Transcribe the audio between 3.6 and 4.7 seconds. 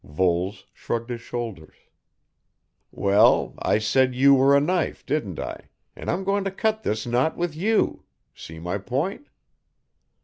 said you were a